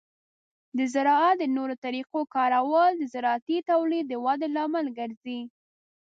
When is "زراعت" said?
0.93-1.35